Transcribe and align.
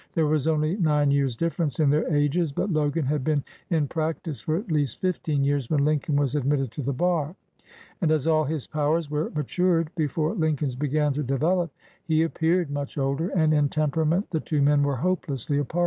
There 0.15 0.25
was 0.25 0.47
only 0.47 0.77
nine 0.77 1.11
years' 1.11 1.35
differ 1.35 1.61
ence 1.61 1.79
in 1.79 1.91
their 1.91 2.11
ages, 2.11 2.51
but 2.51 2.73
Logan 2.73 3.05
had 3.05 3.23
been 3.23 3.43
in 3.69 3.87
prac 3.87 4.23
tice 4.23 4.39
for 4.39 4.57
at 4.57 4.71
least 4.71 4.99
fifteen 4.99 5.43
years 5.43 5.69
when 5.69 5.85
Lincoln 5.85 6.15
was 6.15 6.33
admitted 6.33 6.71
to 6.71 6.81
the 6.81 6.91
bar; 6.91 7.35
and, 8.01 8.09
as 8.11 8.25
all 8.25 8.45
his 8.45 8.65
powers 8.65 9.11
were 9.11 9.29
matured 9.35 9.91
before 9.95 10.33
Lincoln's 10.33 10.75
began 10.75 11.13
to 11.13 11.21
develop, 11.21 11.69
he 12.03 12.23
appeared 12.23 12.71
much 12.71 12.97
older, 12.97 13.29
and 13.29 13.53
in 13.53 13.69
temperament 13.69 14.31
the 14.31 14.39
two 14.39 14.63
men 14.63 14.81
were 14.81 14.95
hopelessly 14.95 15.59
apart. 15.59 15.79